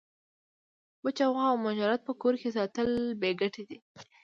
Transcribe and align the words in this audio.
وچه 1.03 1.25
غوا 1.33 1.45
او 1.51 1.57
مجرد 1.67 1.99
په 2.07 2.13
کور 2.21 2.33
کي 2.41 2.49
ساتل 2.57 2.89
بې 3.21 3.31
ګټي 3.41 3.63
دي. 3.69 3.77